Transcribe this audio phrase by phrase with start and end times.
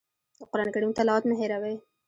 [0.37, 1.75] د قرآن کریم تلاوت مه هېروئ.